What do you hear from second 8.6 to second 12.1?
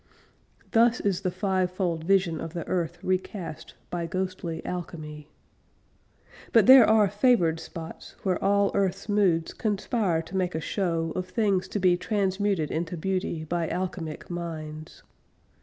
earth's moods conspire to make a show Of things to be